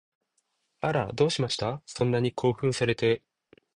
[0.79, 1.83] あら、どうしました？
[1.85, 3.21] そんなに興奮されて